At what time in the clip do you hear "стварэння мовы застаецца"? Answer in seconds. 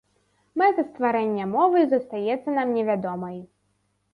0.87-2.49